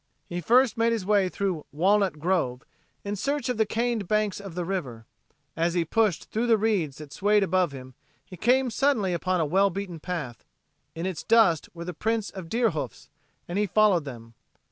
[0.27, 2.63] He first made his way through "Walnut Grove"
[3.03, 5.05] in search of the caned banks of the river.
[5.55, 7.93] As he pushed through the reeds that swayed above him
[8.25, 10.43] he came suddenly upon a well beaten path.
[10.95, 13.09] In its dust were the prints of deer hoofs,
[13.47, 14.33] and he followed them.